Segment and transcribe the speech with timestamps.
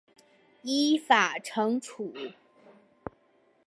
[0.63, 2.11] 依法惩处